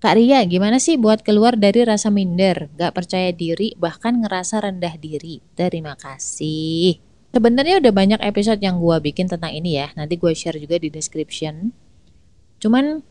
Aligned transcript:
Kak 0.00 0.16
Ria, 0.16 0.40
gimana 0.48 0.80
sih 0.80 0.96
buat 0.96 1.20
keluar 1.20 1.60
dari 1.60 1.84
rasa 1.84 2.08
minder, 2.08 2.72
gak 2.80 2.96
percaya 2.96 3.36
diri, 3.36 3.76
bahkan 3.76 4.24
ngerasa 4.24 4.64
rendah 4.64 4.96
diri? 4.96 5.44
Terima 5.52 5.92
kasih. 5.92 6.96
Sebenarnya 7.36 7.84
udah 7.84 7.92
banyak 7.92 8.20
episode 8.24 8.64
yang 8.64 8.80
gue 8.80 8.96
bikin 8.96 9.28
tentang 9.28 9.52
ini 9.52 9.76
ya. 9.76 9.92
Nanti 10.00 10.16
gue 10.16 10.32
share 10.32 10.56
juga 10.56 10.80
di 10.80 10.88
description. 10.88 11.76
Cuman 12.64 13.04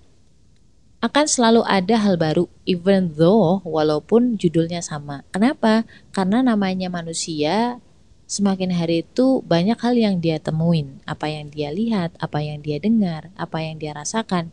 akan 1.05 1.25
selalu 1.29 1.61
ada 1.69 1.93
hal 1.93 2.17
baru, 2.17 2.49
even 2.65 3.13
though 3.13 3.61
walaupun 3.69 4.41
judulnya 4.41 4.81
sama. 4.81 5.21
Kenapa? 5.29 5.85
Karena 6.09 6.41
namanya 6.41 6.89
manusia, 6.89 7.77
semakin 8.25 8.73
hari 8.73 9.05
itu 9.05 9.45
banyak 9.45 9.77
hal 9.77 9.93
yang 9.93 10.17
dia 10.17 10.41
temuin. 10.41 11.05
Apa 11.05 11.29
yang 11.29 11.53
dia 11.53 11.69
lihat, 11.69 12.17
apa 12.17 12.41
yang 12.41 12.65
dia 12.65 12.81
dengar, 12.81 13.29
apa 13.37 13.61
yang 13.61 13.77
dia 13.77 13.93
rasakan, 13.93 14.49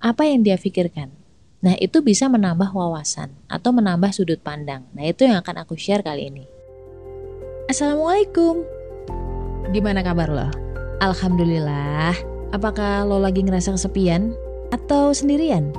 apa 0.00 0.24
yang 0.24 0.40
dia 0.40 0.56
pikirkan 0.56 1.12
Nah, 1.64 1.80
itu 1.80 2.04
bisa 2.04 2.28
menambah 2.28 2.76
wawasan 2.76 3.32
atau 3.48 3.72
menambah 3.72 4.12
sudut 4.12 4.36
pandang. 4.44 4.84
Nah, 4.92 5.08
itu 5.08 5.24
yang 5.24 5.40
akan 5.40 5.64
aku 5.64 5.80
share 5.80 6.04
kali 6.04 6.28
ini. 6.28 6.44
Assalamualaikum. 7.72 8.60
Gimana 9.72 10.04
kabar 10.04 10.28
lo? 10.28 10.52
Alhamdulillah. 11.00 12.12
Apakah 12.52 13.08
lo 13.08 13.16
lagi 13.16 13.40
ngerasa 13.40 13.72
kesepian 13.80 14.36
atau 14.76 15.16
sendirian? 15.16 15.72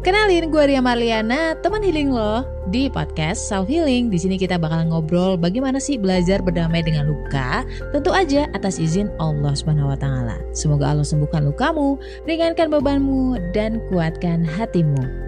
Kenalin, 0.00 0.48
gue 0.48 0.72
Ria 0.72 0.80
Marliana, 0.80 1.52
teman 1.60 1.84
healing 1.84 2.14
lo 2.14 2.46
di 2.72 2.88
podcast 2.88 3.44
Self 3.44 3.68
Healing. 3.68 4.08
Di 4.08 4.16
sini 4.16 4.40
kita 4.40 4.56
bakal 4.56 4.88
ngobrol 4.88 5.36
bagaimana 5.36 5.76
sih 5.76 6.00
belajar 6.00 6.40
berdamai 6.40 6.80
dengan 6.80 7.12
luka, 7.12 7.66
tentu 7.92 8.14
aja 8.14 8.48
atas 8.56 8.80
izin 8.80 9.12
Allah 9.20 9.52
Subhanahu 9.52 9.92
wa 9.92 9.98
taala. 9.98 10.40
Semoga 10.56 10.94
Allah 10.94 11.04
sembuhkan 11.04 11.44
lukamu, 11.44 12.00
ringankan 12.24 12.72
bebanmu 12.72 13.36
dan 13.50 13.82
kuatkan 13.92 14.46
hatimu. 14.46 15.25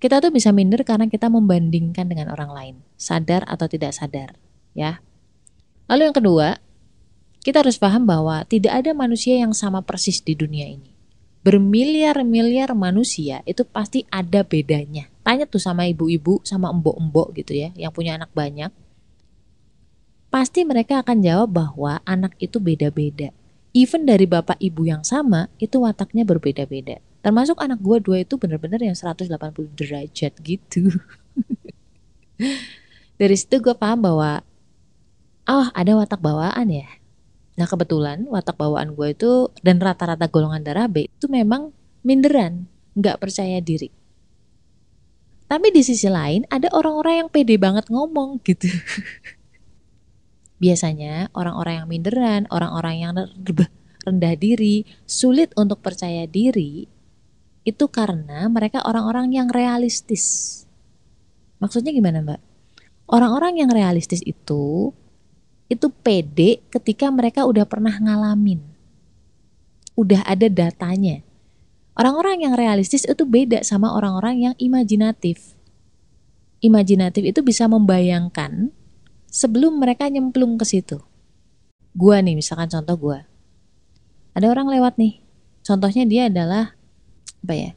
Kita 0.00 0.16
tuh 0.16 0.32
bisa 0.32 0.48
minder 0.48 0.80
karena 0.80 1.12
kita 1.12 1.28
membandingkan 1.28 2.08
dengan 2.08 2.32
orang 2.32 2.56
lain, 2.56 2.74
sadar 2.96 3.44
atau 3.44 3.68
tidak 3.68 3.92
sadar, 3.92 4.32
ya. 4.72 5.04
Lalu 5.92 6.08
yang 6.08 6.16
kedua, 6.16 6.48
kita 7.44 7.60
harus 7.60 7.76
paham 7.76 8.08
bahwa 8.08 8.40
tidak 8.48 8.80
ada 8.80 8.96
manusia 8.96 9.36
yang 9.36 9.52
sama 9.52 9.84
persis 9.84 10.24
di 10.24 10.32
dunia 10.32 10.72
ini. 10.72 10.88
Bermiliar-miliar 11.44 12.72
manusia 12.72 13.44
itu 13.44 13.60
pasti 13.68 14.08
ada 14.08 14.40
bedanya. 14.40 15.12
Tanya 15.20 15.44
tuh 15.44 15.60
sama 15.60 15.84
ibu-ibu, 15.84 16.40
sama 16.48 16.72
embok-embok 16.72 17.36
gitu 17.36 17.60
ya, 17.60 17.68
yang 17.76 17.92
punya 17.92 18.16
anak 18.16 18.32
banyak. 18.32 18.72
Pasti 20.32 20.64
mereka 20.64 21.04
akan 21.04 21.20
jawab 21.20 21.52
bahwa 21.52 22.00
anak 22.08 22.40
itu 22.40 22.56
beda-beda. 22.56 23.36
Even 23.76 24.08
dari 24.08 24.24
bapak 24.24 24.56
ibu 24.64 24.88
yang 24.88 25.04
sama, 25.04 25.52
itu 25.60 25.76
wataknya 25.84 26.24
berbeda-beda 26.24 27.04
termasuk 27.20 27.60
anak 27.60 27.80
gue 27.80 28.00
dua 28.00 28.24
itu 28.24 28.40
bener-bener 28.40 28.80
yang 28.80 28.96
180 28.96 29.28
derajat 29.76 30.32
gitu. 30.40 30.88
Dari 33.20 33.36
situ 33.36 33.60
gue 33.60 33.76
paham 33.76 34.00
bahwa 34.00 34.40
oh 35.44 35.66
ada 35.76 35.92
watak 35.96 36.20
bawaan 36.24 36.72
ya. 36.72 36.88
Nah 37.60 37.68
kebetulan 37.68 38.24
watak 38.32 38.56
bawaan 38.56 38.96
gue 38.96 39.12
itu 39.12 39.52
dan 39.60 39.76
rata-rata 39.76 40.24
golongan 40.32 40.64
darah 40.64 40.88
B 40.88 41.12
itu 41.12 41.28
memang 41.28 41.76
minderan 42.00 42.64
nggak 42.96 43.20
percaya 43.20 43.60
diri. 43.60 43.92
Tapi 45.44 45.68
di 45.74 45.82
sisi 45.84 46.08
lain 46.08 46.48
ada 46.48 46.72
orang-orang 46.72 47.26
yang 47.26 47.28
pede 47.28 47.60
banget 47.60 47.92
ngomong 47.92 48.40
gitu. 48.46 48.70
Biasanya 50.62 51.28
orang-orang 51.36 51.84
yang 51.84 51.88
minderan 51.90 52.42
orang-orang 52.48 52.94
yang 53.04 53.12
rendah 54.06 54.34
diri 54.40 54.88
sulit 55.04 55.52
untuk 55.60 55.84
percaya 55.84 56.24
diri 56.24 56.88
itu 57.64 57.84
karena 57.92 58.48
mereka 58.48 58.80
orang-orang 58.84 59.32
yang 59.36 59.48
realistis. 59.52 60.64
Maksudnya 61.60 61.92
gimana, 61.92 62.24
Mbak? 62.24 62.40
Orang-orang 63.10 63.60
yang 63.60 63.70
realistis 63.70 64.24
itu 64.24 64.94
itu 65.70 65.86
pede 66.02 66.66
ketika 66.72 67.06
mereka 67.14 67.46
udah 67.46 67.62
pernah 67.68 67.94
ngalamin. 67.94 68.58
Udah 69.94 70.26
ada 70.26 70.50
datanya. 70.50 71.22
Orang-orang 71.94 72.42
yang 72.48 72.54
realistis 72.56 73.04
itu 73.04 73.22
beda 73.28 73.62
sama 73.62 73.92
orang-orang 73.92 74.50
yang 74.50 74.54
imajinatif. 74.56 75.54
Imajinatif 76.64 77.22
itu 77.22 77.40
bisa 77.44 77.68
membayangkan 77.68 78.72
sebelum 79.28 79.78
mereka 79.78 80.08
nyemplung 80.08 80.56
ke 80.56 80.66
situ. 80.66 80.98
Gua 81.92 82.22
nih, 82.22 82.38
misalkan 82.38 82.70
contoh 82.70 82.96
gua. 82.96 83.18
Ada 84.34 84.48
orang 84.50 84.70
lewat 84.70 84.96
nih. 84.96 85.22
Contohnya 85.66 86.06
dia 86.06 86.30
adalah 86.30 86.78
apa 87.44 87.54
ya? 87.56 87.70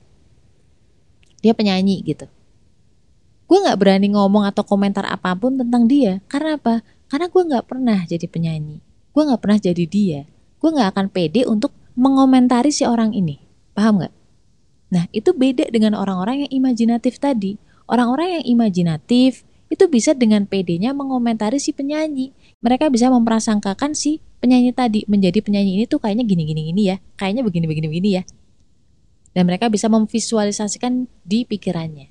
Dia 1.43 1.51
penyanyi 1.51 1.99
gitu. 2.07 2.27
Gue 3.47 3.59
nggak 3.59 3.77
berani 3.79 4.07
ngomong 4.15 4.47
atau 4.47 4.63
komentar 4.63 5.03
apa 5.03 5.35
pun 5.35 5.59
tentang 5.59 5.85
dia. 5.85 6.23
Karena 6.31 6.55
apa? 6.55 6.81
Karena 7.11 7.27
gue 7.27 7.43
nggak 7.43 7.65
pernah 7.67 7.99
jadi 8.07 8.25
penyanyi. 8.25 8.79
Gue 9.11 9.23
nggak 9.27 9.41
pernah 9.43 9.59
jadi 9.59 9.83
dia. 9.85 10.21
Gue 10.57 10.69
nggak 10.71 10.95
akan 10.95 11.05
pede 11.11 11.43
untuk 11.45 11.75
mengomentari 11.93 12.71
si 12.71 12.87
orang 12.87 13.11
ini. 13.11 13.43
Paham 13.75 13.99
nggak? 14.01 14.13
Nah 14.95 15.05
itu 15.11 15.35
beda 15.35 15.67
dengan 15.69 15.99
orang-orang 15.99 16.47
yang 16.47 16.51
imajinatif 16.63 17.19
tadi. 17.19 17.59
Orang-orang 17.85 18.39
yang 18.39 18.45
imajinatif 18.57 19.43
itu 19.67 19.83
bisa 19.91 20.15
dengan 20.15 20.47
pedenya 20.47 20.95
mengomentari 20.95 21.59
si 21.59 21.75
penyanyi. 21.75 22.31
Mereka 22.63 22.87
bisa 22.87 23.11
memprasangkakan 23.11 23.93
si 23.93 24.23
penyanyi 24.39 24.71
tadi. 24.71 25.03
Menjadi 25.11 25.43
penyanyi 25.43 25.83
ini 25.83 25.85
tuh 25.85 25.99
kayaknya 25.99 26.23
gini 26.23 26.47
gini 26.47 26.61
gini 26.71 26.81
ya. 26.89 26.97
Kayaknya 27.19 27.43
begini 27.43 27.65
begini 27.67 27.87
begini 27.91 28.09
ya 28.17 28.23
dan 29.33 29.49
mereka 29.49 29.67
bisa 29.67 29.89
memvisualisasikan 29.89 31.09
di 31.25 31.43
pikirannya. 31.43 32.07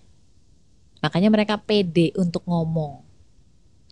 Makanya 1.02 1.30
mereka 1.30 1.54
pede 1.58 2.14
untuk 2.18 2.42
ngomong. 2.46 3.02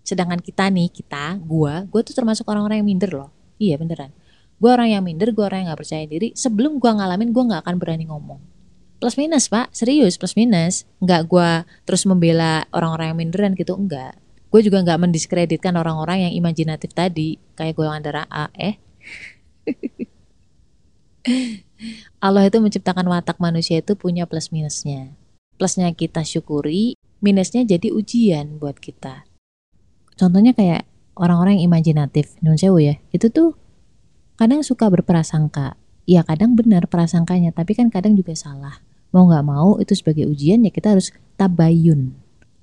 Sedangkan 0.02 0.42
kita 0.42 0.66
nih, 0.70 0.90
kita, 0.90 1.38
gua, 1.42 1.86
gua 1.86 2.02
tuh 2.02 2.14
termasuk 2.14 2.46
orang-orang 2.46 2.82
yang 2.82 2.88
minder 2.90 3.10
loh. 3.10 3.30
Iya 3.58 3.78
beneran. 3.78 4.10
Gua 4.58 4.78
orang 4.78 4.94
yang 4.94 5.02
minder, 5.02 5.30
gua 5.34 5.50
orang 5.50 5.66
yang 5.66 5.68
gak 5.74 5.82
percaya 5.86 6.04
diri. 6.06 6.34
Sebelum 6.34 6.82
gua 6.82 6.98
ngalamin, 6.98 7.30
gua 7.34 7.58
gak 7.58 7.62
akan 7.66 7.76
berani 7.78 8.06
ngomong. 8.10 8.42
Plus 9.00 9.16
minus 9.16 9.48
pak, 9.48 9.72
serius 9.72 10.20
plus 10.20 10.36
minus. 10.36 10.84
Nggak 11.00 11.24
gua 11.24 11.64
terus 11.88 12.04
membela 12.04 12.68
orang-orang 12.68 13.14
yang 13.14 13.18
minderan 13.18 13.52
gitu, 13.56 13.72
enggak. 13.72 14.12
Gue 14.50 14.66
juga 14.66 14.82
nggak 14.82 14.98
mendiskreditkan 14.98 15.78
orang-orang 15.78 16.26
yang 16.26 16.34
imajinatif 16.34 16.90
tadi, 16.90 17.38
kayak 17.54 17.78
golongan 17.78 18.02
darah 18.02 18.26
A, 18.26 18.50
eh. 18.58 18.82
Allah 22.20 22.48
itu 22.48 22.60
menciptakan 22.60 23.06
watak 23.08 23.40
manusia 23.40 23.80
itu 23.80 23.96
punya 23.96 24.28
plus 24.28 24.52
minusnya. 24.52 25.16
Plusnya 25.56 25.92
kita 25.92 26.24
syukuri, 26.24 26.96
minusnya 27.20 27.64
jadi 27.64 27.92
ujian 27.92 28.56
buat 28.56 28.80
kita. 28.80 29.28
Contohnya 30.16 30.52
kayak 30.52 30.88
orang-orang 31.16 31.60
yang 31.60 31.72
imajinatif, 31.72 32.36
nun 32.40 32.56
sewu 32.56 32.80
ya, 32.80 32.96
itu 33.12 33.28
tuh 33.32 33.56
kadang 34.40 34.64
suka 34.64 34.88
berprasangka. 34.88 35.76
Ya 36.08 36.24
kadang 36.24 36.56
benar 36.56 36.88
prasangkanya, 36.88 37.52
tapi 37.52 37.76
kan 37.76 37.92
kadang 37.92 38.16
juga 38.16 38.32
salah. 38.32 38.80
Mau 39.12 39.26
nggak 39.28 39.44
mau 39.46 39.76
itu 39.82 39.92
sebagai 39.92 40.26
ujian 40.26 40.64
ya 40.64 40.72
kita 40.72 40.96
harus 40.96 41.12
tabayun. 41.36 42.14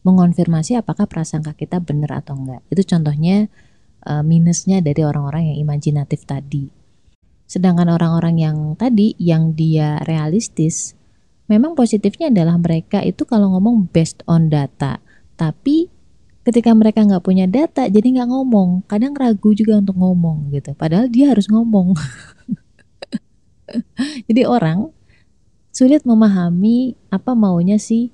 Mengonfirmasi 0.01 0.79
apakah 0.79 1.05
prasangka 1.05 1.53
kita 1.53 1.83
benar 1.83 2.23
atau 2.23 2.39
enggak. 2.39 2.63
Itu 2.71 2.81
contohnya 2.87 3.51
uh, 4.07 4.23
minusnya 4.23 4.79
dari 4.79 5.03
orang-orang 5.03 5.53
yang 5.53 5.67
imajinatif 5.67 6.23
tadi. 6.23 6.76
Sedangkan 7.47 7.87
orang-orang 7.87 8.35
yang 8.43 8.57
tadi 8.75 9.15
yang 9.15 9.55
dia 9.55 10.03
realistis, 10.03 10.99
memang 11.47 11.79
positifnya 11.79 12.27
adalah 12.27 12.59
mereka 12.59 12.99
itu 13.01 13.23
kalau 13.23 13.55
ngomong 13.55 13.87
based 13.87 14.19
on 14.27 14.51
data. 14.51 14.99
Tapi 15.39 15.87
ketika 16.43 16.75
mereka 16.75 17.07
nggak 17.07 17.23
punya 17.23 17.47
data, 17.47 17.87
jadi 17.87 18.03
nggak 18.03 18.29
ngomong. 18.29 18.83
Kadang 18.85 19.15
ragu 19.15 19.55
juga 19.55 19.79
untuk 19.79 19.95
ngomong 19.95 20.51
gitu. 20.51 20.75
Padahal 20.75 21.07
dia 21.07 21.31
harus 21.31 21.47
ngomong. 21.47 21.95
jadi 24.27 24.43
orang 24.43 24.91
sulit 25.71 26.03
memahami 26.03 26.99
apa 27.07 27.31
maunya 27.31 27.79
si 27.79 28.11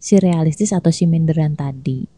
si 0.00 0.16
realistis 0.16 0.72
atau 0.72 0.88
si 0.88 1.04
minderan 1.04 1.52
tadi. 1.52 2.08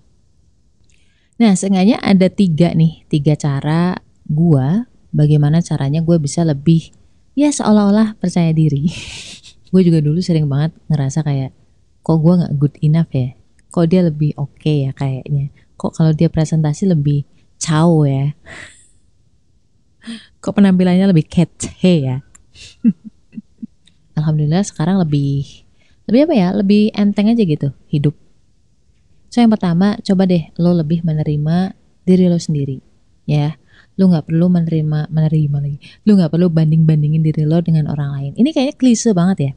Nah, 1.42 1.58
sengaja 1.58 1.98
ada 1.98 2.30
tiga 2.30 2.70
nih, 2.70 3.02
tiga 3.10 3.34
cara 3.34 3.98
gua 4.30 4.91
bagaimana 5.12 5.60
caranya 5.60 6.00
gue 6.00 6.16
bisa 6.18 6.42
lebih 6.42 6.90
ya 7.36 7.52
seolah-olah 7.52 8.16
percaya 8.18 8.50
diri. 8.50 8.88
gue 9.72 9.82
juga 9.84 10.04
dulu 10.04 10.20
sering 10.20 10.48
banget 10.48 10.76
ngerasa 10.88 11.24
kayak 11.24 11.52
kok 12.04 12.18
gue 12.20 12.34
nggak 12.34 12.54
good 12.60 12.74
enough 12.84 13.08
ya, 13.14 13.32
kok 13.72 13.86
dia 13.88 14.02
lebih 14.04 14.34
oke 14.36 14.58
okay 14.58 14.88
ya 14.88 14.92
kayaknya, 14.92 15.48
kok 15.78 15.94
kalau 15.94 16.12
dia 16.12 16.28
presentasi 16.28 16.90
lebih 16.90 17.24
caw 17.62 18.04
ya, 18.04 18.34
kok 20.42 20.52
penampilannya 20.52 21.08
lebih 21.08 21.24
hey 21.80 22.04
ya. 22.04 22.16
Alhamdulillah 24.18 24.60
sekarang 24.66 25.00
lebih 25.00 25.64
lebih 26.04 26.20
apa 26.28 26.34
ya, 26.36 26.48
lebih 26.52 26.92
enteng 26.92 27.32
aja 27.32 27.40
gitu 27.40 27.72
hidup. 27.88 28.12
So 29.32 29.40
yang 29.40 29.48
pertama 29.48 29.96
coba 30.04 30.28
deh 30.28 30.52
lo 30.60 30.76
lebih 30.76 31.00
menerima 31.00 31.72
diri 32.04 32.28
lo 32.28 32.36
sendiri 32.36 32.82
ya 33.24 33.54
lu 34.00 34.08
nggak 34.08 34.28
perlu 34.28 34.46
menerima 34.48 35.12
menerima 35.12 35.56
lagi 35.60 35.78
lu 36.08 36.16
nggak 36.16 36.32
perlu 36.32 36.48
banding 36.48 36.88
bandingin 36.88 37.20
diri 37.20 37.44
lo 37.44 37.60
dengan 37.60 37.88
orang 37.92 38.10
lain 38.16 38.32
ini 38.40 38.50
kayaknya 38.52 38.76
klise 38.76 39.10
banget 39.12 39.38
ya 39.40 39.52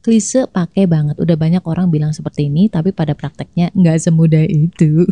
klise 0.00 0.48
pakai 0.48 0.88
banget. 0.88 1.16
Udah 1.20 1.36
banyak 1.36 1.62
orang 1.68 1.92
bilang 1.92 2.12
seperti 2.16 2.48
ini, 2.48 2.72
tapi 2.72 2.90
pada 2.90 3.12
prakteknya 3.12 3.68
nggak 3.76 4.00
semudah 4.00 4.44
itu. 4.48 5.04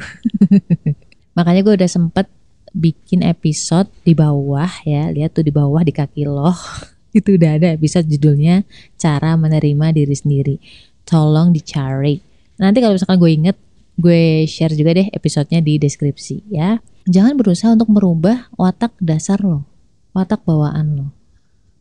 Makanya 1.37 1.61
gue 1.63 1.75
udah 1.79 1.91
sempet 1.91 2.27
bikin 2.73 3.25
episode 3.25 3.89
di 4.05 4.13
bawah 4.13 4.69
ya, 4.85 5.13
lihat 5.13 5.37
tuh 5.37 5.45
di 5.45 5.53
bawah 5.53 5.85
di 5.85 5.93
kaki 5.93 6.25
loh. 6.29 6.57
itu 7.19 7.37
udah 7.41 7.57
ada 7.57 7.73
episode 7.73 8.05
judulnya 8.09 8.65
cara 8.97 9.37
menerima 9.37 9.87
diri 9.93 10.17
sendiri. 10.17 10.57
Tolong 11.05 11.53
dicari. 11.53 12.21
Nanti 12.59 12.83
kalau 12.83 12.97
misalkan 12.99 13.21
gue 13.23 13.31
inget, 13.33 13.57
gue 13.99 14.47
share 14.47 14.73
juga 14.79 14.95
deh 14.95 15.11
episodenya 15.11 15.61
di 15.61 15.77
deskripsi 15.77 16.49
ya. 16.55 16.79
Jangan 17.09 17.35
berusaha 17.35 17.75
untuk 17.75 17.91
merubah 17.91 18.47
watak 18.55 18.95
dasar 19.03 19.43
lo, 19.43 19.67
watak 20.15 20.47
bawaan 20.47 20.87
lo. 20.95 21.07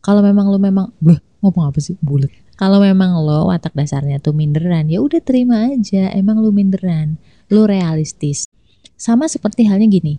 Kalau 0.02 0.24
memang 0.24 0.50
lo 0.50 0.58
memang, 0.58 0.90
bleh, 1.04 1.20
ngomong 1.44 1.70
apa 1.70 1.80
sih, 1.84 2.00
bulat 2.00 2.32
kalau 2.58 2.82
memang 2.82 3.22
lo 3.22 3.54
watak 3.54 3.78
dasarnya 3.78 4.18
tuh 4.18 4.34
minderan, 4.34 4.90
ya 4.90 4.98
udah 4.98 5.22
terima 5.22 5.70
aja. 5.70 6.10
Emang 6.10 6.42
lo 6.42 6.50
minderan, 6.50 7.22
lo 7.54 7.70
realistis. 7.70 8.50
Sama 8.98 9.30
seperti 9.30 9.70
halnya 9.70 9.86
gini, 9.86 10.18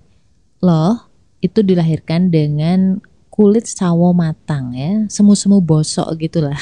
lo 0.62 1.02
itu 1.42 1.66
dilahirkan 1.66 2.30
dengan 2.30 3.02
kulit 3.26 3.66
sawo 3.66 4.14
matang 4.14 4.70
ya, 4.70 5.10
semu-semu 5.10 5.58
bosok 5.58 6.14
gitulah. 6.14 6.58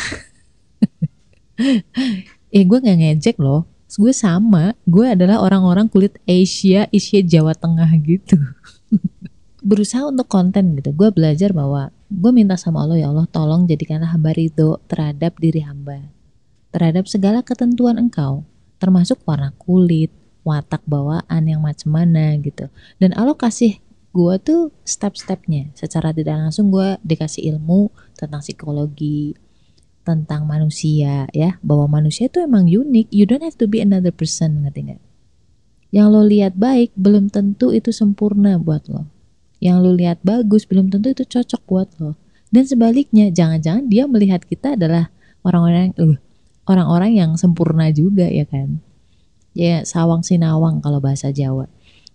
eh 2.48 2.64
gue 2.68 2.78
nggak 2.80 2.96
ngejek 2.96 3.36
loh, 3.36 3.68
gue 3.94 4.10
sama, 4.10 4.74
gue 4.82 5.06
adalah 5.06 5.38
orang-orang 5.38 5.86
kulit 5.86 6.18
Asia, 6.26 6.90
Asia 6.90 7.22
Jawa 7.22 7.54
Tengah 7.54 7.86
gitu. 8.02 8.34
Berusaha 9.70 10.10
untuk 10.10 10.26
konten 10.26 10.74
gitu, 10.74 10.90
gue 10.90 11.08
belajar 11.14 11.54
bahwa 11.54 11.94
gue 12.10 12.30
minta 12.34 12.58
sama 12.58 12.82
Allah 12.82 13.02
ya 13.02 13.10
Allah 13.10 13.26
tolong 13.30 13.66
jadikanlah 13.66 14.10
hamba 14.14 14.30
ridho 14.30 14.78
terhadap 14.86 15.42
diri 15.42 15.58
hamba 15.66 16.06
terhadap 16.70 17.10
segala 17.10 17.42
ketentuan 17.42 17.98
engkau 17.98 18.46
termasuk 18.78 19.18
warna 19.26 19.50
kulit 19.58 20.14
watak 20.46 20.86
bawaan 20.86 21.42
yang 21.42 21.58
macam 21.58 21.90
mana 21.90 22.38
gitu. 22.38 22.70
Dan 23.02 23.10
Allah 23.18 23.34
kasih 23.34 23.82
gue 24.14 24.34
tuh 24.38 24.70
step-stepnya. 24.86 25.74
Secara 25.74 26.14
tidak 26.14 26.38
langsung 26.38 26.70
gue 26.70 26.94
dikasih 27.02 27.50
ilmu 27.50 27.90
tentang 28.14 28.40
psikologi 28.40 29.34
tentang 30.06 30.46
manusia 30.46 31.26
ya 31.34 31.58
bahwa 31.66 31.98
manusia 31.98 32.30
itu 32.30 32.38
emang 32.38 32.70
unik 32.70 33.10
you 33.10 33.26
don't 33.26 33.42
have 33.42 33.58
to 33.58 33.66
be 33.66 33.82
another 33.82 34.14
person 34.14 34.62
ngerti 34.62 34.94
gak 34.94 35.02
yang 35.90 36.14
lo 36.14 36.22
lihat 36.22 36.54
baik 36.54 36.94
belum 36.94 37.34
tentu 37.34 37.74
itu 37.74 37.90
sempurna 37.90 38.54
buat 38.62 38.86
lo 38.86 39.10
yang 39.60 39.80
lu 39.80 39.96
lihat 39.96 40.20
bagus 40.20 40.68
belum 40.68 40.92
tentu 40.92 41.12
itu 41.12 41.24
cocok 41.24 41.62
buat 41.64 41.88
lo. 42.00 42.14
Dan 42.52 42.64
sebaliknya, 42.68 43.32
jangan-jangan 43.32 43.90
dia 43.90 44.04
melihat 44.06 44.44
kita 44.44 44.78
adalah 44.78 45.10
orang-orang 45.42 45.90
uh, 45.98 46.16
orang-orang 46.68 47.18
yang 47.18 47.30
sempurna 47.34 47.90
juga 47.90 48.28
ya 48.28 48.46
kan. 48.46 48.80
Ya 49.56 49.82
sawang 49.88 50.20
sinawang 50.20 50.84
kalau 50.84 51.00
bahasa 51.00 51.32
Jawa. 51.32 51.66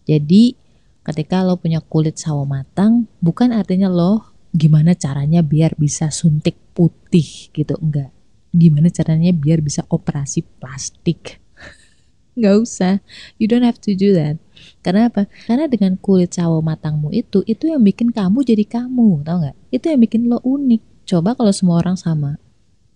Jadi 0.06 0.56
ketika 1.02 1.42
lo 1.42 1.58
punya 1.58 1.82
kulit 1.82 2.22
sawo 2.22 2.46
matang, 2.46 3.10
bukan 3.20 3.50
artinya 3.52 3.90
lo 3.90 4.31
gimana 4.52 4.94
caranya 4.94 5.42
biar 5.42 5.76
bisa 5.80 6.12
suntik 6.12 6.56
putih 6.76 7.52
gitu, 7.56 7.76
enggak. 7.80 8.12
Gimana 8.52 8.92
caranya 8.92 9.32
biar 9.32 9.64
bisa 9.64 9.88
operasi 9.88 10.44
plastik. 10.60 11.40
Nggak 12.38 12.56
usah. 12.60 12.94
You 13.40 13.48
don't 13.48 13.64
have 13.64 13.80
to 13.84 13.96
do 13.96 14.12
that 14.16 14.40
karena 14.82 15.10
apa? 15.10 15.30
Karena 15.46 15.66
dengan 15.70 15.98
kulit 15.98 16.38
sawo 16.38 16.62
matangmu 16.62 17.14
itu, 17.14 17.46
itu 17.46 17.70
yang 17.70 17.82
bikin 17.82 18.14
kamu 18.14 18.42
jadi 18.46 18.66
kamu, 18.66 19.26
tau 19.26 19.38
nggak? 19.42 19.58
Itu 19.74 19.86
yang 19.94 20.02
bikin 20.02 20.22
lo 20.30 20.42
unik. 20.42 21.06
Coba 21.06 21.38
kalau 21.38 21.54
semua 21.54 21.82
orang 21.82 21.98
sama, 21.98 22.38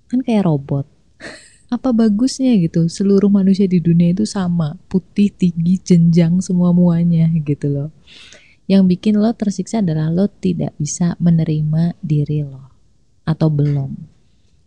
kan 0.10 0.22
kayak 0.22 0.46
robot. 0.46 0.86
apa 1.76 1.90
bagusnya 1.94 2.54
gitu? 2.62 2.86
Seluruh 2.90 3.30
manusia 3.30 3.66
di 3.66 3.82
dunia 3.82 4.14
itu 4.14 4.26
sama, 4.26 4.78
putih, 4.90 5.34
tinggi, 5.34 5.82
jenjang, 5.82 6.42
semua 6.42 6.74
muanya 6.74 7.30
gitu 7.42 7.70
loh. 7.70 7.90
Yang 8.66 8.84
bikin 8.98 9.22
lo 9.22 9.30
tersiksa 9.38 9.86
adalah 9.86 10.10
lo 10.10 10.26
tidak 10.30 10.74
bisa 10.82 11.14
menerima 11.22 11.98
diri 12.02 12.42
lo 12.42 12.74
atau 13.26 13.50
belum. 13.50 13.94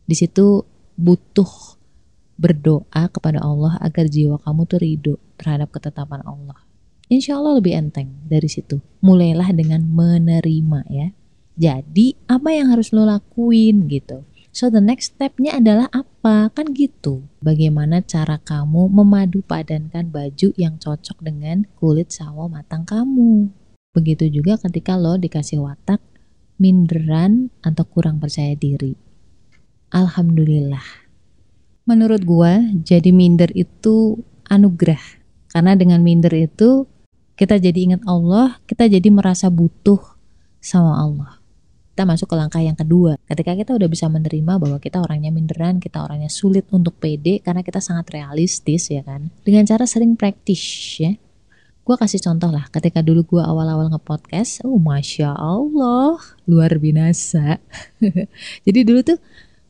Di 0.06 0.14
situ 0.14 0.62
butuh 0.98 1.78
berdoa 2.38 3.10
kepada 3.10 3.42
Allah 3.42 3.78
agar 3.82 4.06
jiwa 4.06 4.38
kamu 4.42 4.62
tuh 4.70 4.78
ridho 4.78 5.14
terhadap 5.34 5.74
ketetapan 5.74 6.22
Allah 6.22 6.68
insya 7.08 7.40
Allah 7.40 7.58
lebih 7.58 7.74
enteng 7.74 8.12
dari 8.28 8.46
situ. 8.46 8.78
Mulailah 9.00 9.50
dengan 9.56 9.82
menerima 9.82 10.80
ya. 10.92 11.08
Jadi 11.58 12.14
apa 12.30 12.54
yang 12.54 12.70
harus 12.70 12.94
lo 12.94 13.02
lakuin 13.02 13.90
gitu. 13.90 14.22
So 14.54 14.70
the 14.70 14.80
next 14.80 15.18
stepnya 15.18 15.58
adalah 15.58 15.90
apa? 15.90 16.54
Kan 16.54 16.72
gitu. 16.72 17.26
Bagaimana 17.42 18.00
cara 18.06 18.38
kamu 18.38 18.86
memadu 18.86 19.42
padankan 19.42 20.08
baju 20.14 20.54
yang 20.54 20.78
cocok 20.78 21.18
dengan 21.18 21.66
kulit 21.76 22.14
sawo 22.14 22.46
matang 22.46 22.86
kamu. 22.86 23.50
Begitu 23.98 24.30
juga 24.30 24.54
ketika 24.62 24.94
lo 24.94 25.18
dikasih 25.18 25.58
watak 25.58 25.98
minderan 26.62 27.50
atau 27.66 27.82
kurang 27.82 28.22
percaya 28.22 28.54
diri. 28.54 28.94
Alhamdulillah. 29.90 31.10
Menurut 31.82 32.22
gua, 32.22 32.62
jadi 32.86 33.10
minder 33.10 33.50
itu 33.58 34.22
anugerah. 34.46 35.02
Karena 35.50 35.74
dengan 35.74 35.98
minder 36.06 36.30
itu 36.30 36.86
kita 37.34 37.58
jadi 37.58 37.74
ingat 37.90 38.02
Allah, 38.06 38.62
kita 38.70 38.86
jadi 38.86 39.10
merasa 39.10 39.50
butuh 39.50 39.98
sama 40.62 41.02
Allah. 41.02 41.42
Kita 41.98 42.06
masuk 42.06 42.30
ke 42.30 42.36
langkah 42.38 42.62
yang 42.62 42.78
kedua. 42.78 43.18
Ketika 43.26 43.58
kita 43.58 43.74
udah 43.74 43.90
bisa 43.90 44.06
menerima 44.06 44.62
bahwa 44.62 44.78
kita 44.78 45.02
orangnya 45.02 45.34
minderan, 45.34 45.82
kita 45.82 46.06
orangnya 46.06 46.30
sulit 46.30 46.70
untuk 46.70 46.94
pede 47.02 47.42
karena 47.42 47.66
kita 47.66 47.82
sangat 47.82 48.14
realistis 48.14 48.86
ya 48.94 49.02
kan. 49.02 49.34
Dengan 49.42 49.66
cara 49.66 49.82
sering 49.82 50.14
praktis 50.14 50.62
ya. 51.02 51.18
Gue 51.88 51.96
kasih 51.96 52.20
contoh 52.20 52.52
lah, 52.52 52.68
ketika 52.68 53.00
dulu 53.00 53.24
gue 53.24 53.40
awal-awal 53.40 53.88
nge-podcast, 53.88 54.60
oh 54.68 54.76
Masya 54.76 55.32
Allah, 55.32 56.20
luar 56.44 56.76
binasa. 56.76 57.64
jadi 58.68 58.84
dulu 58.84 59.00
tuh 59.00 59.16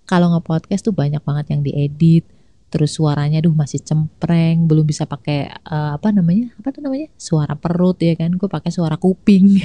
kalau 0.02 0.34
nge-podcast 0.34 0.82
tuh 0.82 0.90
banyak 0.90 1.22
banget 1.22 1.54
yang 1.54 1.62
diedit, 1.62 2.26
terus 2.74 2.98
suaranya 2.98 3.38
duh 3.38 3.54
masih 3.54 3.78
cempreng 3.86 4.66
belum 4.66 4.82
bisa 4.82 5.06
pakai 5.06 5.46
uh, 5.70 5.94
apa 5.94 6.10
namanya? 6.10 6.50
Apa 6.58 6.74
tuh 6.74 6.82
namanya? 6.82 7.06
Suara 7.14 7.54
perut 7.54 8.02
ya 8.02 8.18
kan? 8.18 8.34
Gue 8.34 8.50
pakai 8.50 8.74
suara 8.74 8.98
kuping. 8.98 9.62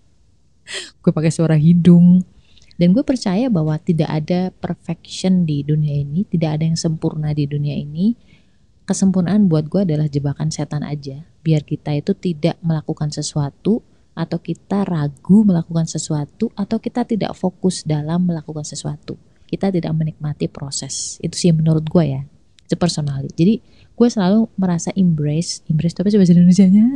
Gue 1.04 1.12
pakai 1.12 1.28
suara 1.28 1.60
hidung. 1.60 2.24
Dan 2.80 2.96
gue 2.96 3.04
percaya 3.04 3.52
bahwa 3.52 3.76
tidak 3.76 4.08
ada 4.08 4.48
perfection 4.48 5.44
di 5.44 5.60
dunia 5.60 6.00
ini 6.00 6.24
tidak 6.24 6.56
ada 6.56 6.64
yang 6.64 6.80
sempurna 6.80 7.36
di 7.36 7.44
dunia 7.44 7.76
ini 7.76 8.16
kesempurnaan 8.88 9.48
buat 9.50 9.68
gue 9.68 9.84
adalah 9.88 10.06
jebakan 10.06 10.52
setan 10.52 10.84
aja. 10.84 11.24
Biar 11.40 11.64
kita 11.64 11.96
itu 11.96 12.12
tidak 12.16 12.60
melakukan 12.60 13.10
sesuatu 13.10 13.80
atau 14.12 14.38
kita 14.42 14.84
ragu 14.84 15.46
melakukan 15.46 15.88
sesuatu 15.88 16.52
atau 16.58 16.76
kita 16.76 17.06
tidak 17.08 17.32
fokus 17.38 17.86
dalam 17.86 18.28
melakukan 18.28 18.66
sesuatu. 18.66 19.16
Kita 19.48 19.72
tidak 19.72 19.90
menikmati 19.96 20.46
proses. 20.46 21.16
Itu 21.24 21.34
sih 21.34 21.50
menurut 21.54 21.86
gue 21.86 22.04
ya 22.06 22.22
itu 22.70 22.78
personally 22.78 23.26
jadi 23.34 23.58
gue 23.98 24.08
selalu 24.08 24.46
merasa 24.54 24.94
embrace 24.94 25.66
embrace 25.66 25.90
itu 25.90 26.06
apa 26.06 26.08
sih 26.14 26.18
bahasa 26.22 26.32
Indonesia 26.38 26.66
nya 26.70 26.86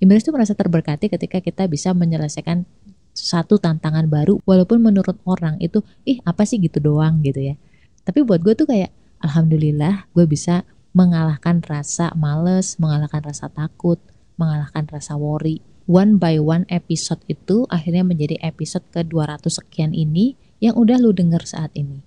embrace 0.00 0.24
itu 0.24 0.32
merasa 0.32 0.56
terberkati 0.56 1.12
ketika 1.12 1.44
kita 1.44 1.68
bisa 1.68 1.92
menyelesaikan 1.92 2.64
satu 3.12 3.60
tantangan 3.60 4.08
baru 4.08 4.40
walaupun 4.48 4.80
menurut 4.80 5.20
orang 5.28 5.60
itu 5.60 5.84
ih 6.08 6.24
apa 6.24 6.48
sih 6.48 6.56
gitu 6.56 6.80
doang 6.80 7.20
gitu 7.20 7.44
ya. 7.44 7.60
Tapi 8.08 8.24
buat 8.24 8.40
gue 8.40 8.56
tuh 8.56 8.64
kayak 8.64 8.88
alhamdulillah 9.20 10.08
gue 10.16 10.24
bisa 10.24 10.64
mengalahkan 10.92 11.64
rasa 11.64 12.12
males 12.16 12.76
mengalahkan 12.76 13.24
rasa 13.24 13.48
takut 13.48 14.00
mengalahkan 14.36 14.88
rasa 14.88 15.16
worry 15.16 15.60
one 15.90 16.18
by 16.18 16.38
one 16.38 16.64
episode 16.70 17.20
itu 17.26 17.66
akhirnya 17.68 18.06
menjadi 18.06 18.38
episode 18.42 18.86
ke 18.94 19.02
200 19.02 19.42
sekian 19.50 19.92
ini 19.92 20.38
yang 20.62 20.78
udah 20.78 20.98
lu 20.98 21.10
denger 21.10 21.42
saat 21.42 21.74
ini. 21.74 22.06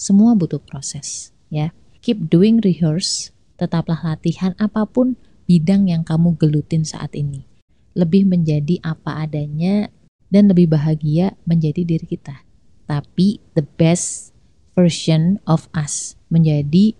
Semua 0.00 0.32
butuh 0.32 0.60
proses, 0.64 1.36
ya. 1.52 1.76
Keep 2.00 2.32
doing 2.32 2.64
rehearse, 2.64 3.36
tetaplah 3.60 4.00
latihan 4.00 4.56
apa 4.56 4.88
pun 4.88 5.20
bidang 5.44 5.92
yang 5.92 6.00
kamu 6.00 6.32
gelutin 6.40 6.80
saat 6.80 7.12
ini. 7.12 7.44
Lebih 7.92 8.24
menjadi 8.24 8.80
apa 8.80 9.20
adanya 9.20 9.92
dan 10.32 10.48
lebih 10.48 10.72
bahagia 10.72 11.36
menjadi 11.44 11.84
diri 11.84 12.06
kita. 12.08 12.40
Tapi 12.88 13.36
the 13.52 13.66
best 13.76 14.32
version 14.72 15.36
of 15.44 15.68
us 15.76 16.16
menjadi 16.32 16.96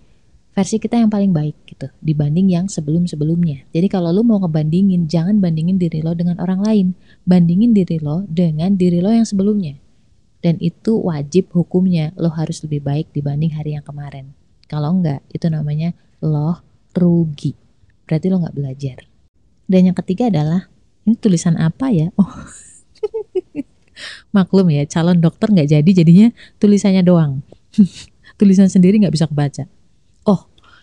versi 0.61 0.77
kita 0.77 1.01
yang 1.01 1.09
paling 1.09 1.33
baik 1.33 1.57
gitu 1.65 1.89
dibanding 2.05 2.53
yang 2.53 2.69
sebelum-sebelumnya. 2.69 3.65
Jadi 3.73 3.89
kalau 3.89 4.13
lu 4.13 4.21
mau 4.21 4.37
ngebandingin, 4.45 5.09
jangan 5.09 5.41
bandingin 5.41 5.81
diri 5.81 6.05
lo 6.05 6.13
dengan 6.13 6.37
orang 6.37 6.61
lain. 6.61 6.87
Bandingin 7.25 7.73
diri 7.73 7.97
lo 7.97 8.29
dengan 8.29 8.77
diri 8.77 9.01
lo 9.01 9.09
yang 9.09 9.25
sebelumnya. 9.25 9.81
Dan 10.45 10.61
itu 10.61 11.01
wajib 11.01 11.49
hukumnya. 11.57 12.13
Lo 12.21 12.29
harus 12.29 12.61
lebih 12.61 12.85
baik 12.85 13.09
dibanding 13.17 13.57
hari 13.57 13.73
yang 13.73 13.81
kemarin. 13.81 14.37
Kalau 14.69 15.01
enggak 15.01 15.25
itu 15.33 15.49
namanya 15.49 15.97
lo 16.21 16.61
rugi. 16.93 17.57
Berarti 18.05 18.29
lo 18.29 18.45
nggak 18.45 18.57
belajar. 18.61 19.09
Dan 19.65 19.89
yang 19.89 19.97
ketiga 19.97 20.29
adalah 20.29 20.69
ini 21.09 21.17
tulisan 21.17 21.57
apa 21.57 21.89
ya? 21.89 22.13
Oh. 22.21 22.29
Maklum 24.37 24.69
ya 24.69 24.85
calon 24.85 25.25
dokter 25.25 25.49
nggak 25.49 25.73
jadi 25.73 25.91
jadinya 26.05 26.29
tulisannya 26.61 27.01
doang. 27.01 27.41
Tulisan 28.41 28.69
sendiri 28.69 29.01
nggak 29.01 29.17
bisa 29.17 29.29
kebaca. 29.29 29.80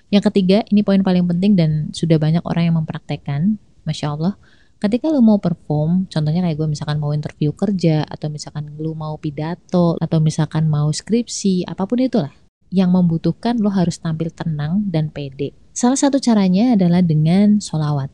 Yang 0.07 0.31
ketiga, 0.31 0.63
ini 0.71 0.87
poin 0.87 1.03
paling 1.03 1.27
penting 1.27 1.59
dan 1.59 1.71
sudah 1.91 2.15
banyak 2.15 2.43
orang 2.47 2.71
yang 2.71 2.75
mempraktekkan, 2.79 3.59
masya 3.83 4.15
Allah. 4.15 4.39
Ketika 4.77 5.09
lu 5.09 5.25
mau 5.25 5.41
perform, 5.41 6.05
contohnya 6.05 6.45
kayak 6.45 6.57
gue 6.61 6.69
misalkan 6.69 7.01
mau 7.01 7.09
interview 7.09 7.49
kerja 7.51 8.05
atau 8.05 8.29
misalkan 8.29 8.77
lu 8.77 8.93
mau 8.93 9.17
pidato 9.17 9.97
atau 9.97 10.17
misalkan 10.21 10.69
mau 10.69 10.93
skripsi, 10.93 11.65
apa 11.65 11.89
pun 11.89 11.97
itulah 11.97 12.29
yang 12.69 12.93
membutuhkan 12.93 13.57
lo 13.57 13.71
harus 13.73 13.97
tampil 13.97 14.29
tenang 14.29 14.85
dan 14.85 15.09
pede. 15.09 15.55
Salah 15.73 15.97
satu 15.97 16.21
caranya 16.21 16.77
adalah 16.77 17.01
dengan 17.01 17.57
solawat. 17.57 18.13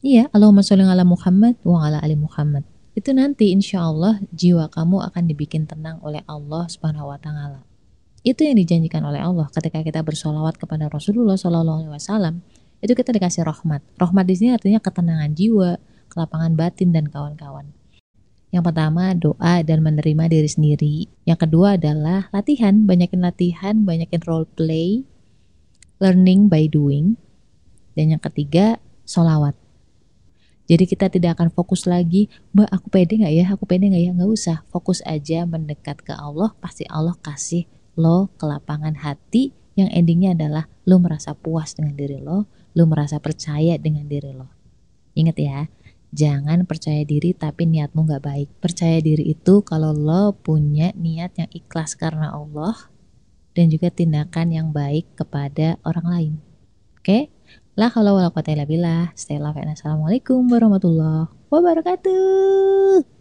Iya, 0.00 0.30
Allahumma 0.30 0.62
sholli 0.62 0.86
ala 0.86 1.02
Muhammad 1.02 1.58
wa 1.66 1.82
ala 1.84 1.98
ali 2.00 2.14
Muhammad. 2.14 2.64
Itu 2.94 3.12
nanti 3.12 3.50
insya 3.52 3.84
Allah 3.84 4.22
jiwa 4.32 4.70
kamu 4.70 5.02
akan 5.12 5.22
dibikin 5.28 5.68
tenang 5.68 6.00
oleh 6.00 6.22
Allah 6.24 6.66
subhanahu 6.70 7.10
wa 7.10 7.18
ta'ala. 7.18 7.67
Itu 8.26 8.42
yang 8.42 8.58
dijanjikan 8.58 9.06
oleh 9.06 9.22
Allah 9.22 9.46
ketika 9.54 9.82
kita 9.82 10.02
bersolawat 10.02 10.58
kepada 10.58 10.90
Rasulullah 10.90 11.38
Shallallahu 11.38 11.86
Alaihi 11.86 11.92
Wasallam. 11.94 12.42
Itu 12.82 12.94
kita 12.94 13.14
dikasih 13.14 13.46
rahmat. 13.46 13.82
Rahmat 13.98 14.24
di 14.26 14.34
sini 14.38 14.50
artinya 14.54 14.82
ketenangan 14.82 15.34
jiwa, 15.34 15.78
kelapangan 16.10 16.54
batin 16.58 16.90
dan 16.90 17.06
kawan-kawan. 17.06 17.70
Yang 18.48 18.64
pertama 18.72 19.12
doa 19.12 19.60
dan 19.62 19.84
menerima 19.84 20.24
diri 20.30 20.48
sendiri. 20.50 20.96
Yang 21.28 21.38
kedua 21.46 21.76
adalah 21.76 22.32
latihan, 22.34 22.86
banyakin 22.88 23.20
latihan, 23.22 23.74
banyakin 23.84 24.22
role 24.24 24.48
play, 24.48 25.04
learning 26.02 26.50
by 26.50 26.66
doing. 26.66 27.20
Dan 27.94 28.14
yang 28.14 28.22
ketiga 28.22 28.78
solawat 29.02 29.58
jadi 30.68 30.84
kita 30.84 31.08
tidak 31.08 31.40
akan 31.40 31.48
fokus 31.48 31.88
lagi, 31.88 32.28
mbak 32.52 32.68
aku 32.68 32.92
pede 32.92 33.16
nggak 33.16 33.32
ya, 33.32 33.44
aku 33.56 33.64
pede 33.64 33.88
nggak 33.88 34.04
ya, 34.04 34.12
nggak 34.12 34.28
usah. 34.28 34.68
Fokus 34.68 35.00
aja 35.08 35.48
mendekat 35.48 36.04
ke 36.04 36.12
Allah, 36.12 36.52
pasti 36.60 36.84
Allah 36.92 37.16
kasih 37.24 37.64
lo 37.98 38.30
kelapangan 38.38 38.94
hati 39.02 39.50
yang 39.74 39.90
endingnya 39.90 40.38
adalah 40.38 40.70
lo 40.86 41.02
merasa 41.02 41.34
puas 41.34 41.74
dengan 41.74 41.98
diri 41.98 42.22
lo, 42.22 42.46
lo 42.72 42.84
merasa 42.86 43.18
percaya 43.18 43.74
dengan 43.76 44.06
diri 44.06 44.30
lo. 44.30 44.50
Ingat 45.18 45.36
ya, 45.38 45.66
jangan 46.14 46.62
percaya 46.64 47.02
diri 47.02 47.34
tapi 47.34 47.66
niatmu 47.66 48.06
nggak 48.06 48.24
baik. 48.24 48.48
Percaya 48.62 49.02
diri 49.02 49.34
itu 49.34 49.66
kalau 49.66 49.90
lo 49.90 50.34
punya 50.34 50.94
niat 50.94 51.34
yang 51.38 51.50
ikhlas 51.50 51.98
karena 51.98 52.30
Allah 52.30 52.88
dan 53.58 53.74
juga 53.74 53.90
tindakan 53.90 54.54
yang 54.54 54.68
baik 54.70 55.18
kepada 55.18 55.82
orang 55.82 56.06
lain. 56.06 56.32
Oke? 57.02 57.02
Okay? 57.02 57.22
La 57.78 57.90
haula 57.94 58.10
wala 58.10 58.30
quwata. 58.34 58.54
Stay 59.14 59.38
love 59.38 59.58
and 59.58 59.74
assalamualaikum 59.74 60.46
warahmatullahi 60.50 61.30
wabarakatuh. 61.50 63.17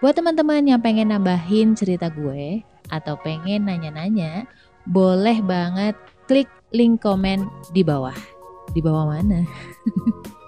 Buat 0.00 0.16
teman-teman 0.16 0.64
yang 0.64 0.80
pengen 0.80 1.12
nambahin 1.12 1.76
cerita 1.76 2.08
gue 2.08 2.64
atau 2.88 3.20
pengen 3.20 3.68
nanya-nanya, 3.68 4.48
boleh 4.88 5.44
banget 5.44 5.92
klik 6.24 6.48
link 6.72 7.04
komen 7.04 7.44
di 7.76 7.84
bawah. 7.84 8.16
Di 8.72 8.80
bawah 8.80 9.04
mana? 9.04 9.44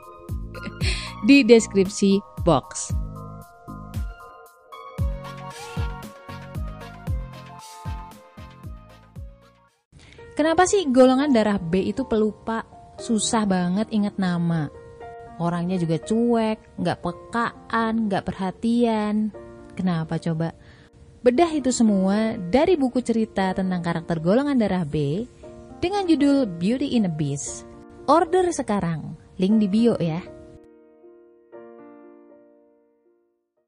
di 1.28 1.44
deskripsi 1.44 2.16
box. 2.48 2.96
Kenapa 10.32 10.64
sih 10.64 10.88
golongan 10.88 11.28
darah 11.28 11.60
B 11.60 11.92
itu 11.92 12.08
pelupa? 12.08 12.64
Susah 12.96 13.44
banget 13.44 13.92
ingat 13.92 14.16
nama. 14.16 14.72
Orangnya 15.36 15.76
juga 15.76 16.00
cuek, 16.00 16.80
nggak 16.80 17.04
pekaan, 17.04 18.08
nggak 18.08 18.24
perhatian. 18.24 19.41
Kenapa 19.72 20.20
coba? 20.20 20.52
Bedah 21.22 21.54
itu 21.54 21.70
semua 21.70 22.34
dari 22.50 22.74
buku 22.74 22.98
cerita 22.98 23.54
tentang 23.54 23.78
karakter 23.78 24.18
golongan 24.18 24.58
darah 24.58 24.82
B 24.82 25.24
dengan 25.78 26.02
judul 26.06 26.50
Beauty 26.58 26.98
in 26.98 27.06
a 27.06 27.12
Beast. 27.12 27.62
Order 28.10 28.50
sekarang, 28.50 29.14
link 29.38 29.62
di 29.62 29.70
bio 29.70 29.94
ya. 30.02 30.18